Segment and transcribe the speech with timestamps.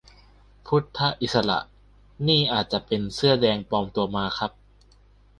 [0.67, 1.59] พุทธอิสระ
[2.27, 4.51] นี่อาจจะเป็นเสื้อแดงปลอมตัวมาครับ